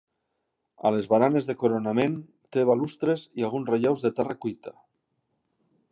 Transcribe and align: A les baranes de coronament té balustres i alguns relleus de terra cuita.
A 0.89 0.91
les 0.95 1.07
baranes 1.11 1.49
de 1.49 1.55
coronament 1.63 2.17
té 2.57 2.65
balustres 2.71 3.27
i 3.43 3.47
alguns 3.49 3.73
relleus 3.75 4.05
de 4.07 4.15
terra 4.21 4.37
cuita. 4.47 4.75